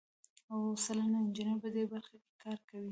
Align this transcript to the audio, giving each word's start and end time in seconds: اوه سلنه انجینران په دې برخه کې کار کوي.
اوه 0.51 0.73
سلنه 0.85 1.17
انجینران 1.21 1.57
په 1.63 1.69
دې 1.75 1.83
برخه 1.93 2.15
کې 2.23 2.31
کار 2.43 2.57
کوي. 2.69 2.79